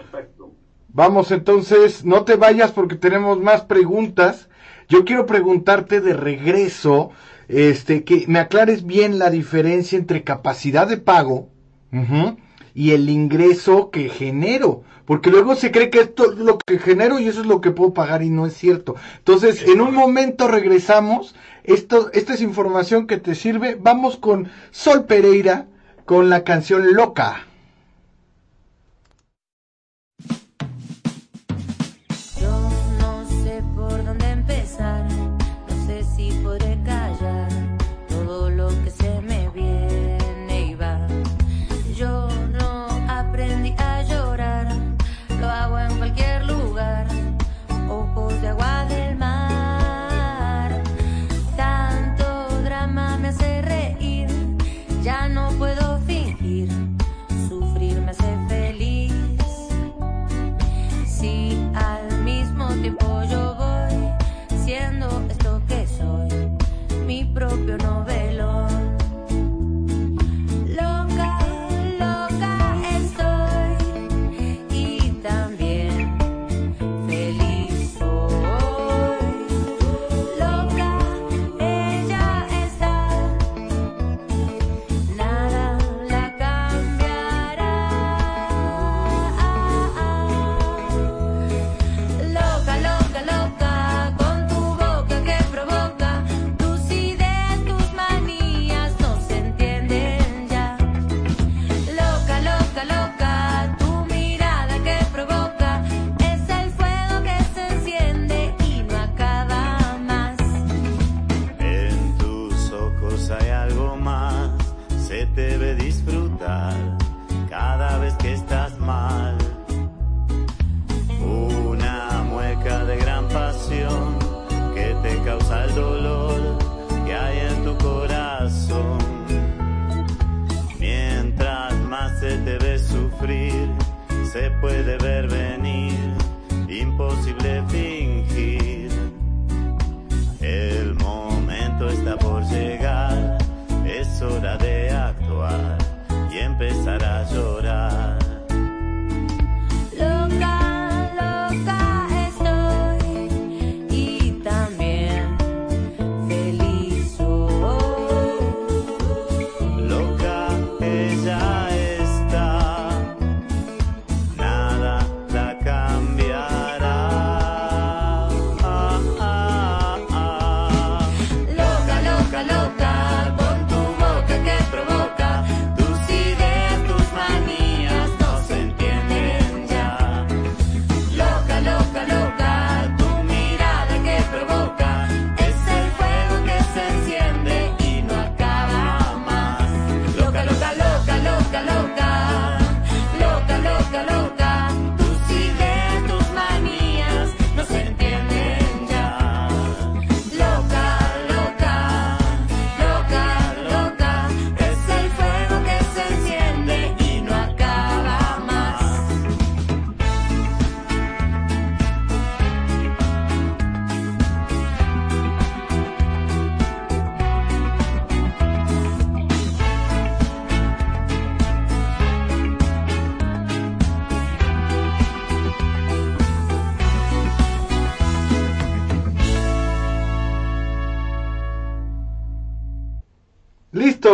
[0.89, 4.50] Vamos entonces, no te vayas porque tenemos más preguntas.
[4.88, 7.12] Yo quiero preguntarte de regreso,
[7.48, 11.50] este, que me aclares bien la diferencia entre capacidad de pago
[12.74, 14.84] y el ingreso que genero.
[15.06, 17.72] Porque luego se cree que esto es lo que genero y eso es lo que
[17.72, 18.96] puedo pagar y no es cierto.
[19.18, 21.36] Entonces, en un momento regresamos.
[21.66, 23.78] Esto, esta es información que te sirve.
[23.80, 25.68] Vamos con Sol Pereira
[26.06, 27.48] con la canción Loca.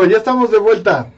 [0.10, 1.12] Ya estamos de vuelta.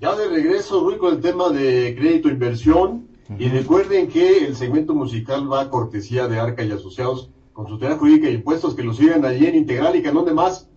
[0.00, 3.08] Ya de regreso, Rui, con el tema de crédito inversión.
[3.38, 7.78] Y recuerden que el segmento musical va a cortesía de Arca y Asociados con su
[7.78, 10.68] teoría jurídica y impuestos, que lo sigan allí en Integral y Canón de Más.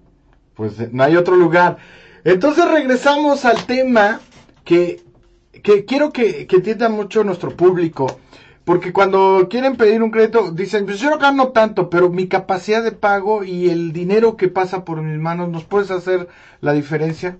[0.55, 1.77] Pues eh, no hay otro lugar.
[2.25, 4.19] Entonces regresamos al tema
[4.65, 5.01] que,
[5.63, 8.17] que quiero que, que entienda mucho nuestro público.
[8.65, 12.83] Porque cuando quieren pedir un crédito, dicen, pues yo no gano tanto, pero mi capacidad
[12.83, 16.27] de pago y el dinero que pasa por mis manos, ¿nos puedes hacer
[16.59, 17.37] la diferencia?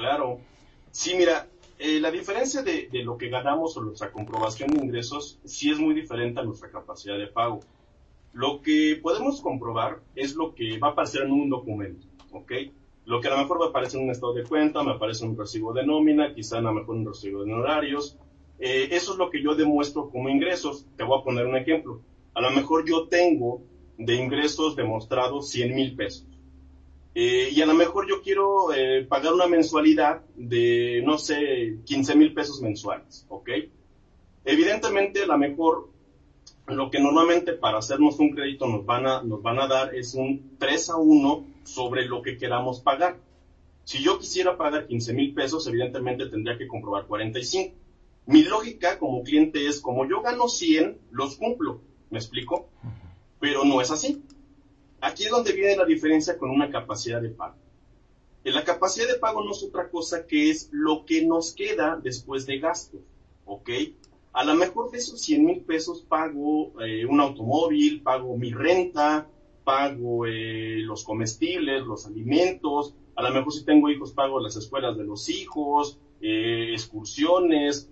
[0.00, 0.40] Claro.
[0.90, 1.46] Sí, mira,
[1.78, 5.94] eh, la diferencia de, lo que ganamos o nuestra comprobación de ingresos sí es muy
[5.94, 7.60] diferente a nuestra capacidad de pago.
[8.32, 12.52] Lo que podemos comprobar es lo que va a aparecer en un documento, ¿ok?
[13.04, 15.24] Lo que a lo mejor va a aparecer en un estado de cuenta, me aparece
[15.24, 18.16] en un recibo de nómina, quizá a lo mejor un recibo de honorarios.
[18.58, 20.86] Eh, eso es lo que yo demuestro como ingresos.
[20.96, 22.00] Te voy a poner un ejemplo.
[22.32, 23.60] A lo mejor yo tengo
[23.98, 26.29] de ingresos demostrados 100 mil pesos.
[27.14, 32.14] Eh, y a lo mejor yo quiero eh, pagar una mensualidad de, no sé, 15
[32.14, 33.50] mil pesos mensuales, ¿ok?
[34.44, 35.90] Evidentemente, a lo mejor
[36.66, 40.14] lo que normalmente para hacernos un crédito nos van a, nos van a dar es
[40.14, 43.18] un 3 a 1 sobre lo que queramos pagar.
[43.84, 47.74] Si yo quisiera pagar 15 mil pesos, evidentemente tendría que comprobar 45.
[48.26, 51.80] Mi lógica como cliente es, como yo gano 100, los cumplo.
[52.10, 52.68] ¿Me explico?
[53.40, 54.22] Pero no es así.
[55.00, 57.56] Aquí es donde viene la diferencia con una capacidad de pago.
[58.44, 62.46] La capacidad de pago no es otra cosa que es lo que nos queda después
[62.46, 63.02] de gastos,
[63.44, 63.70] ¿ok?
[64.32, 69.28] A lo mejor de esos 100 mil pesos pago eh, un automóvil, pago mi renta,
[69.64, 74.96] pago eh, los comestibles, los alimentos, a lo mejor si tengo hijos pago las escuelas
[74.96, 77.90] de los hijos, eh, excursiones,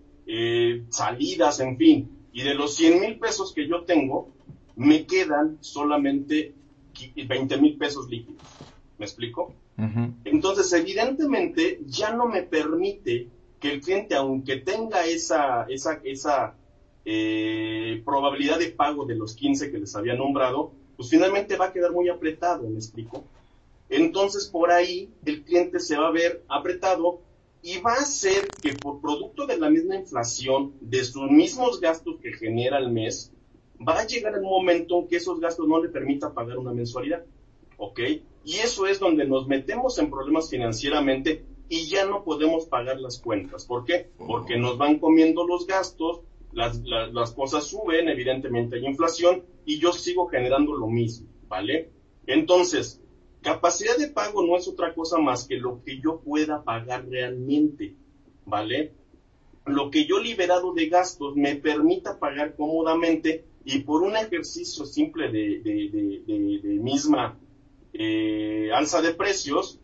[0.90, 2.11] salidas, en fin.
[2.33, 4.31] Y de los 100 mil pesos que yo tengo,
[4.77, 6.55] me quedan solamente
[7.26, 8.42] 20 mil pesos líquidos.
[8.98, 9.54] ¿Me explico?
[10.24, 13.28] Entonces, evidentemente, ya no me permite
[13.61, 16.54] que el cliente, aunque tenga esa, esa, esa
[17.04, 21.72] eh, probabilidad de pago de los 15 que les había nombrado, pues finalmente va a
[21.72, 23.24] quedar muy apretado, ¿me explico?
[23.88, 27.20] Entonces, por ahí, el cliente se va a ver apretado
[27.62, 32.16] y va a ser que por producto de la misma inflación, de sus mismos gastos
[32.20, 33.32] que genera el mes,
[33.86, 37.24] va a llegar el momento en que esos gastos no le permita pagar una mensualidad.
[37.76, 38.00] ¿Ok?
[38.44, 43.20] Y eso es donde nos metemos en problemas financieramente y ya no podemos pagar las
[43.20, 43.66] cuentas.
[43.66, 44.10] ¿Por qué?
[44.16, 49.92] Porque nos van comiendo los gastos, las, las, cosas suben, evidentemente hay inflación y yo
[49.92, 51.90] sigo generando lo mismo, ¿vale?
[52.26, 53.02] Entonces,
[53.42, 57.94] capacidad de pago no es otra cosa más que lo que yo pueda pagar realmente,
[58.46, 58.94] ¿vale?
[59.66, 65.31] Lo que yo liberado de gastos me permita pagar cómodamente y por un ejercicio simple
[65.31, 67.38] de, misma
[67.92, 69.78] eh, alza de precios,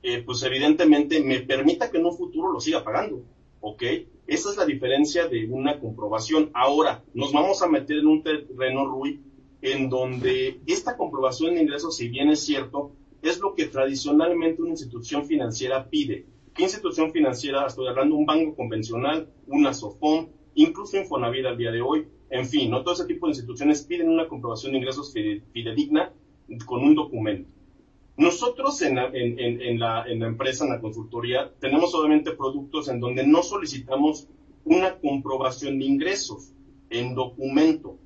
[0.00, 3.24] eh, pues evidentemente me permita que en un futuro lo siga pagando.
[3.60, 3.82] ¿Ok?
[4.28, 6.50] Esa es la diferencia de una comprobación.
[6.54, 9.20] Ahora, nos vamos a meter en un terreno, Rui,
[9.60, 14.70] en donde esta comprobación de ingresos, si bien es cierto, es lo que tradicionalmente una
[14.70, 16.26] institución financiera pide.
[16.54, 17.66] ¿Qué institución financiera?
[17.66, 22.06] Estoy hablando un banco convencional, una SOFOM, incluso Infonavit al día de hoy.
[22.30, 22.82] En fin, ¿no?
[22.82, 26.12] todo ese tipo de instituciones piden una comprobación de ingresos fidedigna
[26.66, 27.48] con un documento.
[28.16, 34.28] Nosotros en la, empresa, en la consultoría, tenemos obviamente productos en donde no solicitamos
[34.64, 36.52] una comprobación de ingresos
[36.90, 37.98] en documento,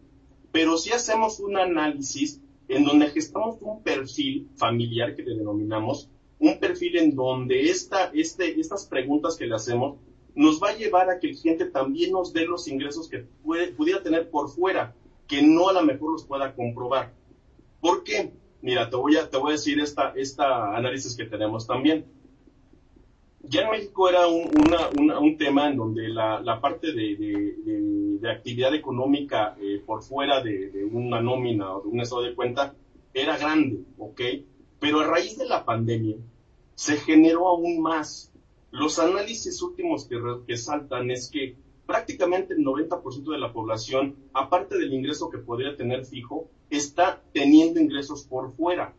[0.51, 6.59] pero sí hacemos un análisis en donde gestamos un perfil familiar que le denominamos, un
[6.59, 9.97] perfil en donde esta, este, estas preguntas que le hacemos
[10.39, 13.73] nos va a llevar a que el cliente también nos dé los ingresos que puede,
[13.73, 14.95] pudiera tener por fuera,
[15.27, 17.13] que no a lo mejor los pueda comprobar.
[17.81, 18.33] ¿Por qué?
[18.63, 22.07] Mira, te voy a, te voy a decir esta, esta análisis que tenemos también.
[23.43, 24.49] Ya en México era un,
[25.21, 27.17] un tema en donde la, la parte de,
[28.21, 32.77] de, actividad económica eh, por fuera de, una nómina o de un estado de cuenta
[33.13, 34.21] era grande, ¿ok?
[34.79, 36.17] Pero a raíz de la pandemia
[36.77, 38.33] se generó aún más.
[38.71, 44.77] Los análisis últimos que, que saltan es que prácticamente el 90% de la población, aparte
[44.77, 48.95] del ingreso que podría tener fijo, está teniendo ingresos por fuera.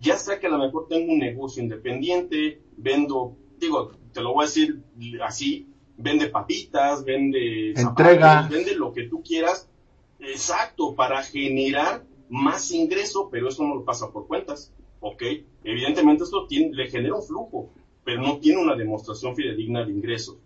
[0.00, 4.44] Ya sea que a lo mejor tengo un negocio independiente, vendo, digo, te lo voy
[4.44, 4.82] a decir
[5.22, 5.66] así,
[5.98, 9.68] vende papitas, vende entrega, vende lo que tú quieras,
[10.18, 15.22] exacto, para generar más ingreso, pero eso no lo pasa por cuentas, ¿ok?
[15.62, 17.68] Evidentemente esto tiene, le genera un flujo,
[18.04, 20.38] pero no tiene una demostración fidedigna de ingresos.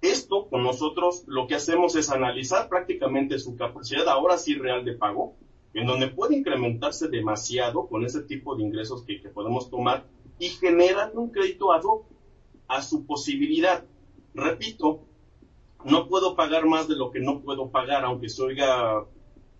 [0.00, 4.92] Esto con nosotros lo que hacemos es analizar prácticamente su capacidad ahora sí real de
[4.92, 5.34] pago,
[5.74, 10.06] en donde puede incrementarse demasiado con ese tipo de ingresos que, podemos tomar
[10.38, 12.06] y generar un crédito ad hoc
[12.68, 13.84] a su posibilidad.
[14.34, 15.00] Repito,
[15.84, 19.04] no puedo pagar más de lo que no puedo pagar, aunque se oiga,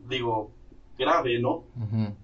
[0.09, 0.53] digo,
[0.99, 1.65] grave, ¿no?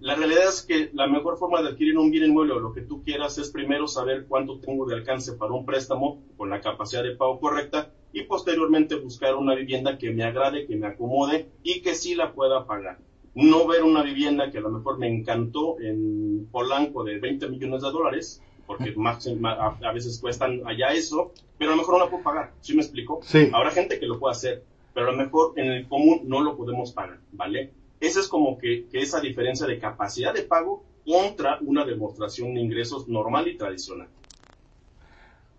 [0.01, 2.83] La realidad es que la mejor forma de adquirir un bien inmueble o lo que
[2.83, 7.03] tú quieras es primero saber cuánto tengo de alcance para un préstamo con la capacidad
[7.03, 11.81] de pago correcta y posteriormente buscar una vivienda que me agrade, que me acomode y
[11.81, 12.99] que sí la pueda pagar
[13.35, 17.83] no ver una vivienda que a lo mejor me encantó en Polanco de 20 millones
[17.83, 22.23] de dólares, porque a, veces cuestan allá eso, pero a lo mejor no la puedo
[22.23, 23.21] pagar, ¿sí me explico?
[23.23, 23.51] Sí.
[23.53, 24.63] Habrá gente que lo pueda hacer,
[24.95, 27.73] pero a lo mejor en el común no lo podemos pagar, ¿vale?
[28.01, 32.61] Esa es como que, que esa diferencia de capacidad de pago contra una demostración de
[32.61, 34.09] ingresos normal y tradicional.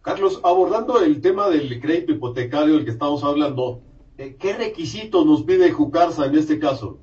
[0.01, 3.81] Carlos, abordando el tema del crédito hipotecario del que estamos hablando,
[4.17, 6.99] eh, ¿qué requisitos nos pide Jucarsa en este caso?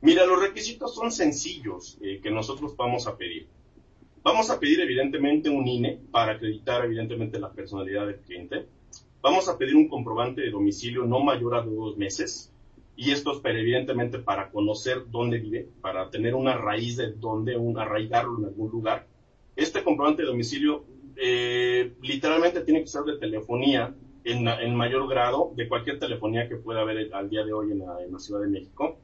[0.00, 3.46] Mira, los requisitos son sencillos eh, que nosotros vamos a pedir.
[4.22, 8.66] Vamos a pedir evidentemente un INE para acreditar evidentemente la personalidad del cliente.
[9.20, 12.53] Vamos a pedir un comprobante de domicilio no mayor a dos meses.
[12.96, 17.78] Y esto es evidentemente para conocer dónde vive, para tener una raíz de dónde, un
[17.78, 19.06] arraigarlo en algún lugar.
[19.56, 20.84] Este comprobante de domicilio
[21.16, 26.80] eh, literalmente tiene que ser de telefonía en, mayor grado, de cualquier telefonía que pueda
[26.80, 28.98] haber al día de hoy en la, Ciudad de México.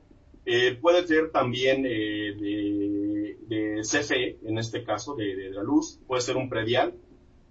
[0.47, 6.01] Eh, puede ser también eh, de, de, CFE, en este caso, de, de, la luz,
[6.07, 6.95] puede ser un predial,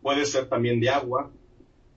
[0.01, 1.31] puede ser también de agua,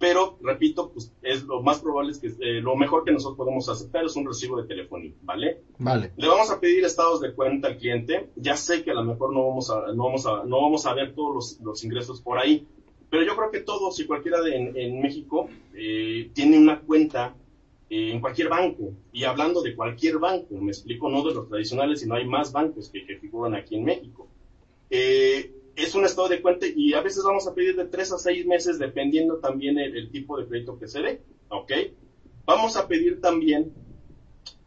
[0.03, 3.69] pero repito, pues es lo más probable es que eh, lo mejor que nosotros podemos
[3.69, 5.61] aceptar es un recibo de telefonía, ¿vale?
[5.79, 6.11] Vale.
[6.17, 8.31] Le vamos a pedir estados de cuenta al cliente.
[8.35, 10.95] Ya sé que a lo mejor no vamos a, no vamos a, no vamos a
[10.95, 12.67] ver todos los, ingresos por ahy
[13.11, 17.37] pero yo creo que todos y cualquiera de, en, México eh, tiene una cuenta
[17.89, 18.95] eh, en cualquier banco.
[19.13, 22.89] Y hablando de cualquier banco, me explico, no de los tradicionales, sino hay más bancos
[22.89, 24.27] que, que figuran aquí en México.
[24.91, 28.19] Eh, es un estado de cuenta y a veces vamos a pedir de tres a
[28.19, 31.73] seis meses dependiendo también el, tipo de crédito que se dé, ¿ok?
[32.45, 33.73] Vamos a pedir también,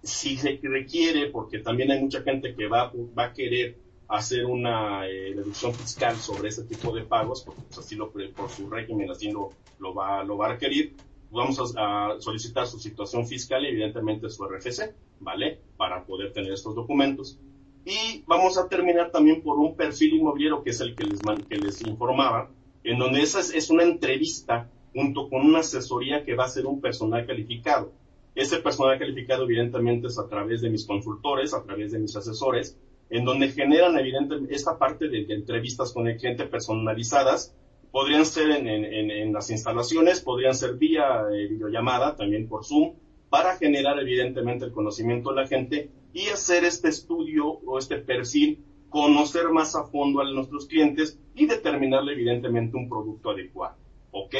[0.01, 5.07] si se requiere, porque también hay mucha gente que va, va a querer hacer una
[5.07, 9.09] eh, deducción fiscal sobre ese tipo de pagos, porque pues, así lo, por su régimen
[9.09, 10.95] así lo, lo, va, lo va a requerir,
[11.31, 15.59] vamos a, solicitar su situación fiscal y evidentemente su RFC, ¿vale?
[15.77, 17.39] Para poder tener estos documentos.
[17.86, 21.58] Y vamos a terminar también por un perfil inmobiliario que es el que les, que
[21.58, 22.50] les informaba,
[22.84, 26.82] en donde esa es, una entrevista junto con una asesoría que va a ser un
[26.82, 27.91] personal calificado.
[28.34, 32.76] Ese personal calificado evidentemente es a través de mis consultores, a través de mis asesores,
[33.12, 37.56] en donde generan evidentemente esta parte de, entrevistas con el cliente personalizadas.
[37.91, 42.95] Podrían ser en, en, las instalaciones, podrían ser vía eh, videollamada, también por Zoom,
[43.29, 48.63] para generar evidentemente el conocimiento de la gente y hacer este estudio o este perfil,
[48.89, 53.75] conocer más a fondo a nuestros clientes y determinarle evidentemente un producto adecuado.
[54.11, 54.35] ¿Ok?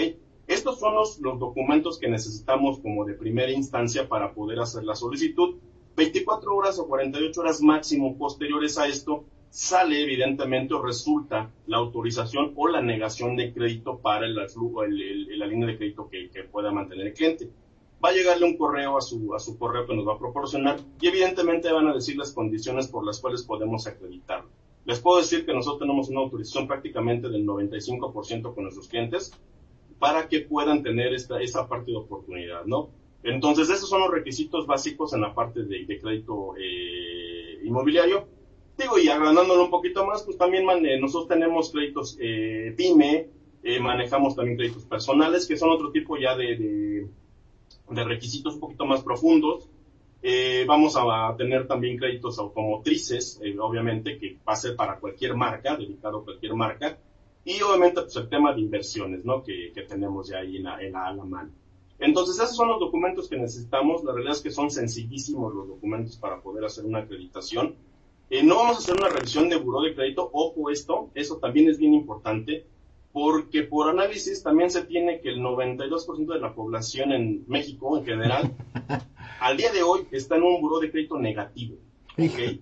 [0.48, 5.56] Estos son los, documentos que necesitamos como de primera instancia para poder hacer la solicitud.
[5.98, 12.54] 24 horas o 48 horas máximo posteriores a esto, sale evidentemente o resulta la autorización
[12.56, 16.72] o la negación de crédito para el, el, la línea de crédito que, que pueda
[16.72, 17.50] mantener el cliente
[18.06, 20.78] va a llegarle un correo a su, a su correo que nos va a proporcionar
[21.02, 24.48] y evidentemente van a decir las condiciones por las cuales podemos acreditarlo.
[24.86, 29.34] Les puedo decir que nosotros tenemos una autorización prácticamente del 95% con nuestros clientes
[29.98, 32.92] para que puedan tener esta, esa parte de oportunidad, ¿no?
[33.24, 38.28] Entonces, esos son los requisitos básicos en la parte de, crédito eh, inmobiliario.
[38.78, 43.30] Digo, y agrandándolo un poquito más, pues también eh, nosotros tenemos créditos eh, PYME,
[43.82, 47.08] manejamos también créditos personales, que son otro tipo ya de
[47.90, 49.70] requisitos un poquito más profundos.
[50.22, 55.36] Eh, vamos a tener también créditos automotrices, eh, obviamente, que va a ser para cualquier
[55.36, 56.98] marca, dedicado a cualquier marca.
[57.44, 59.44] Y obviamente pues, el tema de inversiones, ¿no?
[59.44, 61.52] Que, que tenemos ya ahí en la, en la, mano.
[62.00, 64.04] Entonces, esos son los documentos que necesitamos.
[64.04, 67.76] La realidad es que son sencillísimos los documentos para poder hacer una acreditación.
[68.32, 70.28] Eh, no vamos a hacer una revisión de buró de crédito.
[70.34, 72.66] Ojo esto, eso también es bien importante
[73.16, 78.04] porque por análisis también se tiene que el 92% de la población en México en
[78.04, 78.54] general,
[79.40, 81.78] al día de hoy, está en un buró de crédito negativo.
[82.12, 82.62] ¿okay?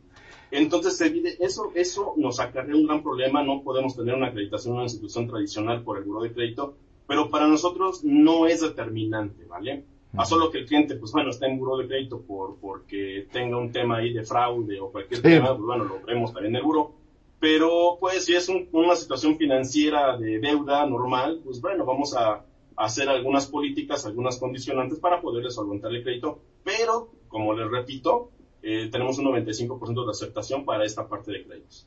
[0.52, 1.02] Entonces,
[1.40, 3.42] eso, eso nos acarrea un gran problema.
[3.42, 6.76] No podemos tener una acreditación en una institución tradicional por el buró de crédito,
[7.08, 9.86] pero para nosotros no es determinante, ¿vale?
[10.16, 13.58] A solo que el cliente, pues bueno, está en buró de crédito por, porque tenga
[13.58, 16.64] un tema ahí de fraude o cualquier tema, pues bueno, lo vemos también en el
[16.64, 17.03] buró
[17.44, 22.46] pero pues si es una situación financiera de deuda normal, pues bueno, vamos a,
[22.78, 28.88] hacer algunas políticas, algunas condicionantes para poder solventar el crédito, pero como les repito, eh,
[28.90, 31.86] tenemos un 95% de aceptación para esta parte de créditos.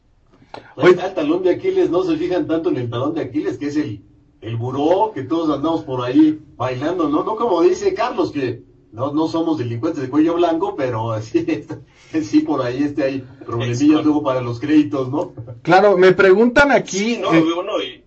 [0.75, 3.69] Pues el talón de Aquiles, no se fijan tanto en el talón de Aquiles, que
[3.69, 4.03] es el,
[4.42, 7.25] el buró, que todos andamos por ahí bailando, ¿no?
[7.25, 11.44] No como dice Carlos, que no, no somos delincuentes de cuello blanco, pero sí,
[12.22, 15.33] sí por ahí este hay problemillas luego para los créditos, ¿no?
[15.62, 17.18] Claro, me preguntan aquí.
[17.20, 18.03] no, eh,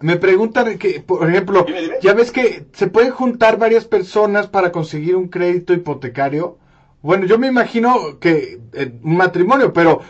[0.00, 1.66] me preguntan que, por ejemplo,
[2.00, 6.58] ya ves que se pueden juntar varias personas para conseguir un crédito hipotecario.
[7.02, 10.00] Bueno, yo me imagino que eh, un matrimonio, pero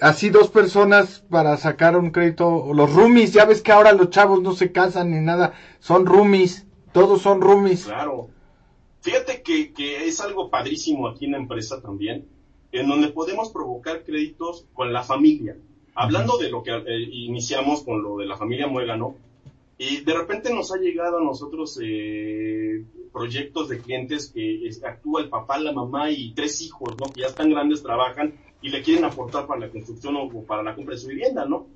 [0.00, 4.42] así dos personas para sacar un crédito, los roomies, ya ves que ahora los chavos
[4.42, 7.84] no se casan ni nada, son roomies, todos son roomies.
[7.84, 8.28] Claro.
[9.00, 12.26] Fíjate que, que es algo padrísimo aquí en la empresa también,
[12.72, 15.56] en donde podemos provocar créditos con la familia.
[15.94, 19.16] Hablando de lo que eh, iniciamos con lo de la familia Muégano,
[19.78, 25.30] y de repente nos ha llegado a nosotros eh, proyectos de clientes que actúa el
[25.30, 27.10] papá, la mamá y tres hijos, ¿no?
[27.10, 30.74] Que ya están grandes, trabajan y le quieren aportar para la construcción o para la
[30.74, 31.66] compra de su vivienda, ¿no?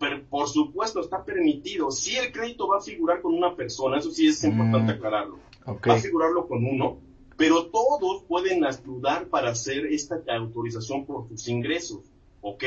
[0.00, 1.92] Pero por supuesto está permitido.
[1.92, 4.96] Si el crédito va a figurar con una persona, eso sí es importante mm.
[4.96, 6.98] aclararlo va a asegurarlo con uno,
[7.36, 12.00] pero todos pueden ayudar para hacer esta autorización por sus ingresos,
[12.40, 12.64] ¿ok?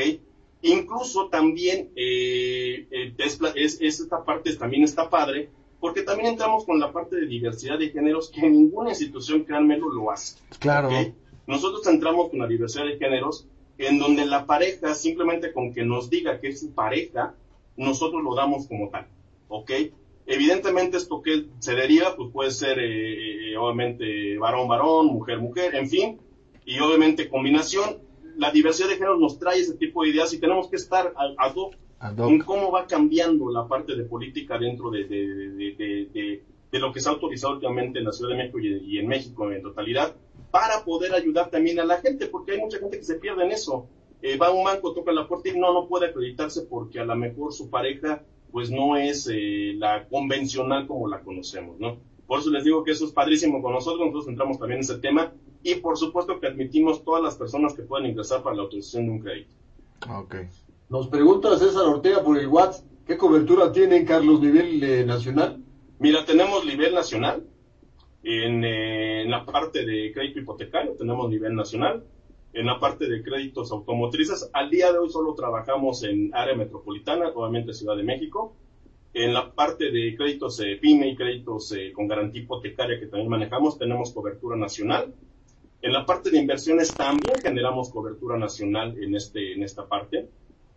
[0.62, 6.92] Incluso también eh, eh, es, esta parte también está padre, porque también entramos con la
[6.92, 10.38] parte de diversidad de géneros que ninguna institución, créanmelo, lo hace.
[10.58, 10.90] Claro.
[11.46, 13.46] Nosotros entramos con la diversidad de géneros
[13.78, 17.34] en donde la pareja, simplemente con que nos diga que es su pareja,
[17.76, 19.06] nosotros lo damos como tal.
[19.46, 19.70] ¿Ok?
[20.30, 25.88] Evidentemente esto que se deriva, pues puede ser eh, obviamente varón, varón, mujer, mujer, en
[25.88, 26.20] fin,
[26.66, 28.06] y obviamente combinación
[28.38, 31.54] la diversidad de género nos trae ese tipo de ideas y tenemos que estar ad
[31.56, 37.08] hoc en cómo va cambiando la parte de política dentro de, de, lo que se
[37.08, 40.14] ha autorizado últimamente en la Ciudad de México y, en México en totalidad,
[40.52, 43.50] para poder ayudar también a la gente, porque hay mucha gente que se pierde en
[43.50, 43.88] eso.
[44.22, 47.04] Eh, va a un banco, toca la puerta y no, no puede acreditarse porque a
[47.04, 51.98] lo mejor su pareja pues no es eh, la convencional como la conocemos, ¿no?
[52.26, 54.98] Por eso les digo que eso es padrísimo con nosotros, nosotros entramos también en ese
[54.98, 55.32] tema
[55.62, 59.12] y por supuesto que admitimos todas las personas que puedan ingresar para la autorización de
[59.12, 59.54] un crédito.
[60.08, 60.34] Ok.
[60.88, 65.62] Nos pregunta César Ortega por el WhatsApp, ¿qué cobertura tienen, Carlos, nivel eh, nacional?
[65.98, 67.44] Mira, tenemos nivel nacional.
[68.22, 72.04] En, eh, en, la parte de crédito hipotecario tenemos nivel nacional.
[72.52, 77.28] En la parte de créditos automotrices, al día de hoy solo trabajamos en área metropolitana,
[77.34, 78.54] obviamente Ciudad de México.
[79.12, 83.28] En la parte de créditos eh, PYME y créditos eh, con garantía hipotecaria que también
[83.28, 85.14] manejamos, tenemos cobertura nacional.
[85.82, 90.28] En la parte de inversiones también generamos cobertura nacional en, este, en esta parte,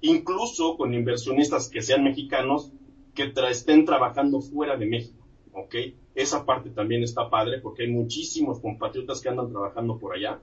[0.01, 2.71] incluso con inversionistas que sean mexicanos
[3.15, 5.75] que estén trabajando fuera de México, ¿ok?
[6.15, 10.39] Esa parte también está padre porque hay muchísimos compatriotas que andan trabajando por allá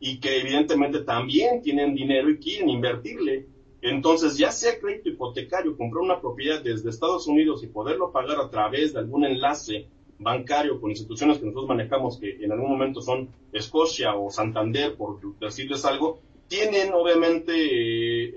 [0.00, 3.46] y que evidentemente también tienen dinero y quieren invertirle
[3.82, 8.50] entonces, ya sea crédito hipotecario, comprar una propiedad desde Estados Unidos y poderlo pagar a
[8.50, 9.88] través de algún enlace
[10.18, 15.18] bancario con instituciones que nosotros manejamos, que en algún momento son Escocia o Santander, por
[15.38, 17.52] decirles algo, tienen obviamente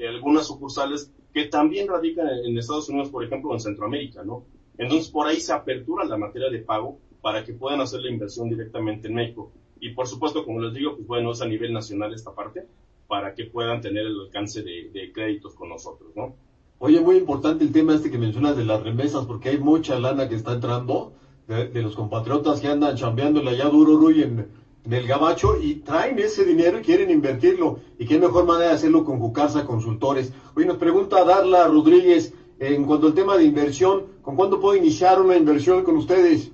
[0.01, 4.45] eh, algunas sucursales que también radican en Estados Unidos, por ejemplo, en Centroamérica, ¿no?
[4.77, 8.49] Entonces, por ahí se apertura la materia de pago para que puedan hacer la inversión
[8.49, 9.51] directamente en México.
[9.83, 12.65] Y por supuesto, como les digo, pues bueno, es a nivel nacional esta parte
[13.05, 16.35] para que puedan tener el alcance de, créditos con nosotros, ¿no?
[16.79, 20.29] Oye, muy importante el tema este que mencionas de las remesas, porque hay mucha lana
[20.29, 21.11] que está entrando
[21.49, 24.47] de, los compatriotas que andan chambeándole allá duro, Ruy, en,
[24.89, 27.79] el gabacho y traen ese dinero y quieren invertirlo.
[27.99, 30.31] Y qué mejor manera de hacerlo con Jucarsa Consultores.
[30.55, 35.21] Hoy nos pregunta Darla Rodríguez, en cuanto al tema de inversión, ¿con cuándo puedo iniciar
[35.21, 36.53] una inversión con ustedes?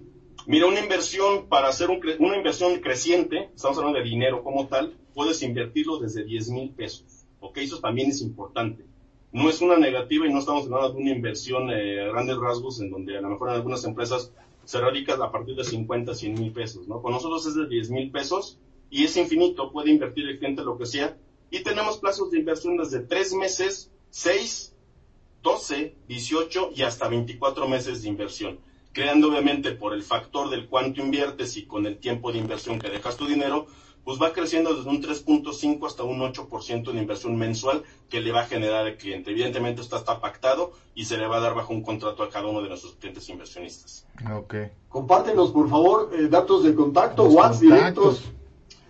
[0.50, 5.43] Mira, una inversión para hacer una inversión creciente, estamos hablando de dinero como tal, puedes
[5.43, 7.28] invertirlo desde 10 mil pesos.
[7.39, 7.60] ¿Ok?
[7.60, 8.84] Eso también es importante.
[9.32, 12.82] No es una negativa y no estamos hablando de una inversión eh, a grandes rasgos
[12.82, 14.34] en donde a lo mejor en algunas empresas
[14.66, 17.00] se radica a partir de 50, 100 mil pesos, ¿no?
[17.04, 18.58] Con nosotros es de 10 mil pesos
[18.89, 21.16] y es infinito, puede invertir el cliente lo que sea.
[21.52, 24.76] Y tenemos plazos de inversión desde 3 meses, 6,
[25.43, 28.68] 12, 18 y hasta 24 meses de inversión
[29.00, 32.89] creando obviamente por el factor del cuánto inviertes y con el tiempo de inversión que
[32.89, 33.66] dejas tu dinero,
[34.04, 38.41] pues va creciendo desde un 3.5 hasta un 8% de inversión mensual que le va
[38.41, 39.32] a generar el cliente.
[39.32, 42.47] Evidentemente esto está pactado y se le va a dar bajo un contrato a cada
[42.47, 44.06] uno de nuestros clientes inversionistas.
[44.36, 44.56] Ok.
[44.89, 48.24] Compártenos, por favor, eh, datos de contacto, WhatsApp directos.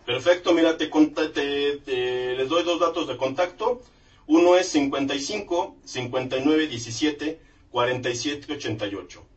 [0.08, 3.82] Perfecto, mira, te, te, les doy dos datos de contacto.
[4.26, 9.29] Uno es 55 59 17 47 88.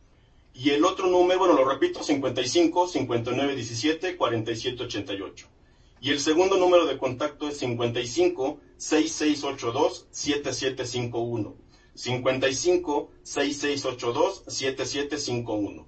[0.53, 5.47] Y el otro número, bueno, lo repito, 55 59 17 47 88.
[6.01, 11.55] Y el segundo número de contacto es 55 6682 7751.
[11.95, 15.87] 55 6682 7751.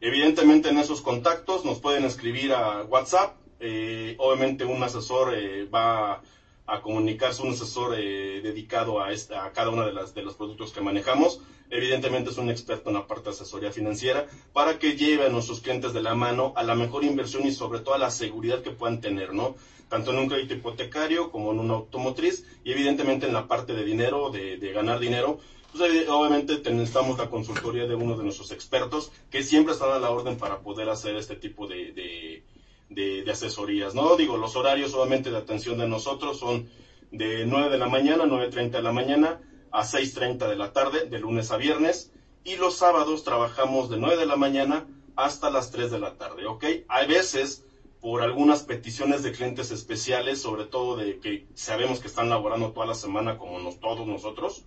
[0.00, 3.36] Evidentemente en esos contactos nos pueden escribir a WhatsApp.
[3.60, 6.22] Eh, obviamente un asesor eh, va
[6.68, 10.34] a comunicarse, un asesor eh, dedicado a, esta, a cada uno de, las, de los
[10.34, 11.40] productos que manejamos
[11.70, 15.60] evidentemente es un experto en la parte de asesoría financiera, para que lleve a nuestros
[15.60, 18.70] clientes de la mano a la mejor inversión y sobre todo a la seguridad que
[18.70, 19.56] puedan tener, ¿no?
[19.88, 23.84] Tanto en un crédito hipotecario como en una automotriz y evidentemente en la parte de
[23.84, 25.38] dinero, de, ganar dinero,
[25.72, 30.10] pues obviamente necesitamos la consultoría de uno de nuestros expertos que siempre están a la
[30.10, 32.42] orden para poder hacer este tipo de, de,
[32.88, 34.16] de asesorías, ¿no?
[34.16, 36.68] Digo, los horarios obviamente de atención de nosotros son
[37.10, 41.18] de 9 de la mañana, 9.30 de la mañana, a 6.30 de la tarde, de
[41.18, 42.12] lunes a viernes,
[42.44, 44.86] y los sábados trabajamos de 9 de la mañana
[45.16, 46.64] hasta las 3 de la tarde, ¿ok?
[46.88, 47.64] Hay veces,
[48.00, 52.86] por algunas peticiones de clientes especiales, sobre todo de que sabemos que están laborando toda
[52.86, 54.64] la semana como nos, todos nosotros,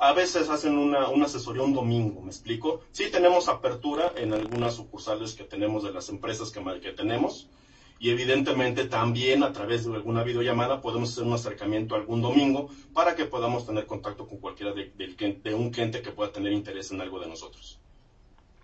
[0.00, 2.80] a veces hacen una, una, asesoría un domingo, ¿me explico?
[2.90, 7.50] Sí tenemos apertura en algunas sucursales que tenemos de las empresas que, que tenemos,
[7.98, 13.14] y evidentemente también a través de alguna videollamada podemos hacer un acercamiento algún domingo para
[13.14, 17.20] que podamos tener contacto con cualquiera de, un cliente que pueda tener interés en algo
[17.20, 17.78] de nosotros.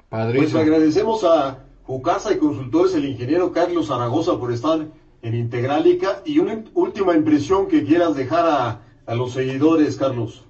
[0.08, 4.86] Pues agradecemos a Jucasa y Consultores, el ingeniero Carlos Zaragoza por estar
[5.20, 10.45] en Integralica y una última impresión que quieras dejar a, a los seguidores, Carlos.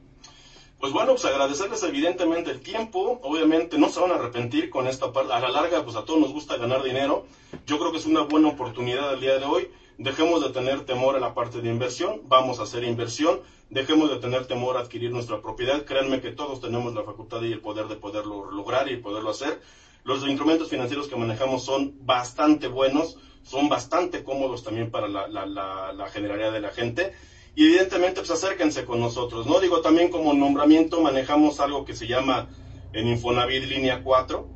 [0.78, 5.10] Pues bueno, pues agradecerles evidentemente el tiempo, obviamente no se van a arrepentir con esta
[5.10, 7.26] parte, a la larga pues a todos nos gusta ganar dinero,
[7.66, 11.14] yo creo que es una buena oportunidad el día de hoy, dejemos de tener temor
[11.14, 15.10] en la parte de inversión, vamos a hacer inversión, dejemos de tener temor a adquirir
[15.12, 18.98] nuestra propiedad, créanme que todos tenemos la facultad y el poder de poderlo lograr y
[18.98, 19.62] poderlo hacer,
[20.04, 26.08] los instrumentos financieros que manejamos son bastante buenos, son bastante cómodos también para la, la
[26.08, 27.14] generalidad de la gente,
[27.56, 29.58] y evidentemente pues acérquense con nosotros, ¿no?
[29.60, 32.50] Digo, también como nombramiento manejamos algo que se llama
[32.92, 34.46] en Infonavit línea 4.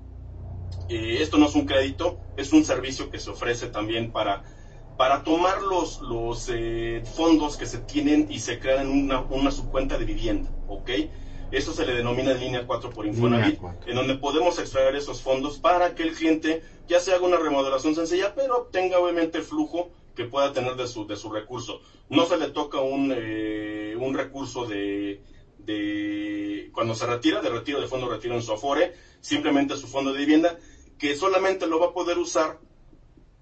[0.91, 4.45] Eh, esto no es un crédito, es un servicio que se ofrece también para,
[4.99, 9.51] para tomar los, los eh, fondos que se tienen y se crean en una, una
[9.51, 10.91] subcuenta de vivienda, ¿ok?
[11.53, 15.95] Eso se le denomina línea 4 por Infonavit, en donde podemos extraer esos fondos para
[15.95, 19.91] que el cliente ya se haga una remodelación sencilla, pero obtenga obviamente el flujo
[20.21, 21.81] que pueda tener de su, de su recurso.
[22.11, 25.23] No se le toca un, eh, un recurso de,
[25.57, 28.93] de, cuando se retira, de retiro de fondo retiro en su Afore,
[29.23, 30.59] simplemente su fondo de vivienda,
[30.99, 32.61] que solamente lo va a poder usar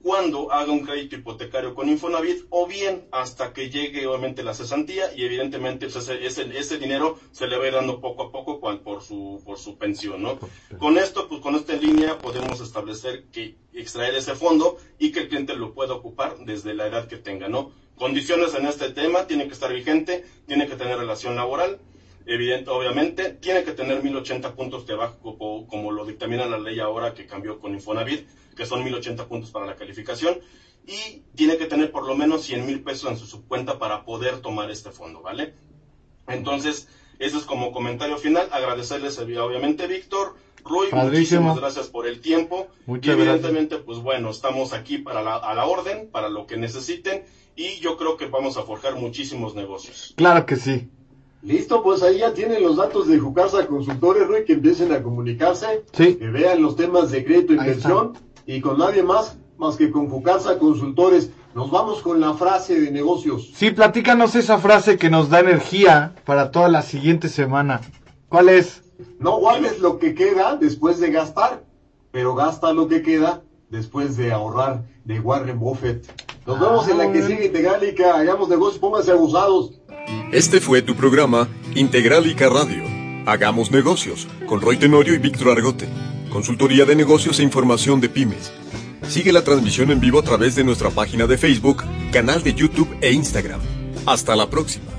[0.03, 5.13] cuando haga un crédito hipotecario con Infonavit o bien hasta que llegue obviamente la cesantía
[5.15, 8.61] y evidentemente pues, ese, ese, dinero se le va a ir dando poco a poco
[8.61, 10.39] por su, por su pensión, ¿no?
[10.79, 15.29] Con esto, pues con esta línea podemos establecer que extraer ese fondo y que el
[15.29, 17.73] cliente lo pueda ocupar desde la edad que tenga, ¿no?
[17.97, 21.81] Condiciones en este tema, tiene que estar vigente, tiene que tener relación laboral,
[22.27, 26.79] evidente, obviamente, tiene que tener 1080 puntos de abajo, como, como, lo dictamina la ley
[26.79, 28.29] ahora que cambió con Infonavit,
[28.59, 30.41] que son 1080 puntos para la calificación,
[30.85, 34.41] y tiene que tener por lo menos 100 mil pesos en su subcuenta para poder
[34.41, 35.55] tomar este fondo, ¿vale?
[36.27, 36.89] Entonces,
[37.21, 38.49] eso es como comentario final.
[38.51, 40.35] Agradecerles, obviamente, Víctor,
[40.65, 42.67] Rui, muchísimas gracias por el tiempo.
[42.87, 47.25] y evidentemente, pues bueno, estamos aquí para la, a la orden, para lo que necesiten,
[47.55, 50.15] y yo creo que vamos a forjar muchísimos negocios.
[50.17, 50.89] Claro que sí.
[51.43, 55.85] Listo, pues ahí ya tienen los datos de Jucasa Consultores, Rui, que empiecen a comunicarse,
[55.93, 58.15] que vean los temas de crédito e inversión
[58.49, 61.31] y con nadie más más que con Fucasa Consultores.
[61.55, 63.51] Nos vamos con la frase de negocios.
[63.55, 67.81] Sí, platícanos esa frase que nos da energía para toda la siguiente semana.
[68.29, 68.83] ¿Cuál es?
[69.19, 71.65] No guardes lo que queda después de gastar,
[72.13, 76.07] pero gasta lo que queda después de ahorrar de Warren Buffett.
[76.47, 77.27] Nos vemos en la que ah.
[77.27, 78.15] sigue Integralica.
[78.17, 79.73] Hagamos negocios, pónganse abusados.
[80.33, 82.85] Este fue tu programa Integralica Radio.
[83.27, 85.89] Hagamos negocios con Roy Tenorio y Víctor Argote.
[86.31, 88.53] Consultoría de negocios e información de pymes.
[89.09, 92.95] Sigue la transmisión en vivo a través de nuestra página de Facebook, canal de YouTube
[93.01, 93.61] e Instagram.
[94.07, 94.98] Hasta la próxima.